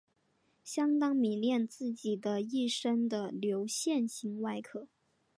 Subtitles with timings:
[0.63, 4.87] 相当迷恋自己的一身的流线型的外壳。